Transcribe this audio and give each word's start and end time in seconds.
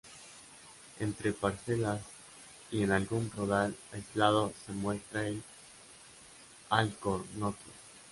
Entre 0.99 1.31
parcelas 1.31 2.01
y 2.71 2.81
en 2.81 2.89
algún 2.91 3.29
rodal 3.37 3.75
aislado 3.93 4.51
se 4.65 4.71
muestra 4.71 5.27
el 5.27 5.43
alcornoque. 6.71 7.61